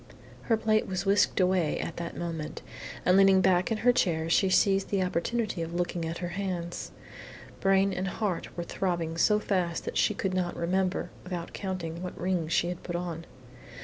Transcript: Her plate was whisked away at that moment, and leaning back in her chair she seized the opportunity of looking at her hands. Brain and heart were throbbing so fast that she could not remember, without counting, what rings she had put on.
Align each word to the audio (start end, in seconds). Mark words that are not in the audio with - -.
Her 0.49 0.57
plate 0.57 0.87
was 0.87 1.05
whisked 1.05 1.39
away 1.39 1.79
at 1.79 1.97
that 1.97 2.17
moment, 2.17 2.63
and 3.05 3.15
leaning 3.15 3.39
back 3.39 3.71
in 3.71 3.77
her 3.85 3.93
chair 3.93 4.31
she 4.31 4.49
seized 4.49 4.89
the 4.89 5.03
opportunity 5.03 5.61
of 5.61 5.75
looking 5.75 6.05
at 6.05 6.17
her 6.17 6.29
hands. 6.29 6.91
Brain 7.59 7.93
and 7.93 8.07
heart 8.07 8.49
were 8.57 8.63
throbbing 8.63 9.15
so 9.15 9.37
fast 9.39 9.85
that 9.85 9.97
she 9.99 10.15
could 10.15 10.33
not 10.33 10.57
remember, 10.57 11.11
without 11.23 11.53
counting, 11.53 12.01
what 12.01 12.19
rings 12.19 12.51
she 12.51 12.67
had 12.69 12.81
put 12.81 12.95
on. 12.95 13.25